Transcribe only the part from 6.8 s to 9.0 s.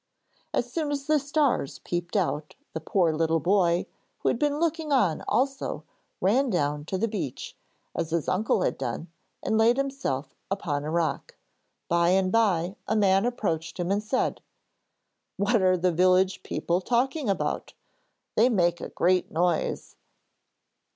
to the beach, as his uncle had